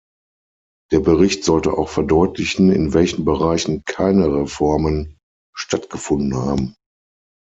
Der 0.91 0.99
Bericht 0.99 1.43
sollte 1.43 1.73
auch 1.77 1.89
verdeutlichen, 1.89 2.71
in 2.71 2.95
welchen 2.95 3.23
Bereichen 3.23 3.83
keine 3.85 4.33
Reformen 4.33 5.19
stattgefunden 5.55 6.35
haben. 6.35 6.75